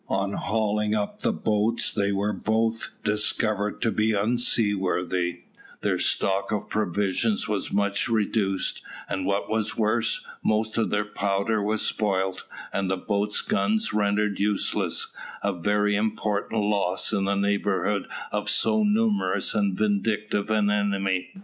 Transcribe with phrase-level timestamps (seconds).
[0.09, 5.41] On hauling up the boats they were both discovered to be unseaworthy;
[5.81, 11.61] their stock of provisions was much reduced; and what was worst, most of their powder
[11.61, 15.09] was spoilt, and the boats' guns rendered useless,
[15.43, 21.29] a very important loss in the neighbourhood of so numerous and vindictive an enemy.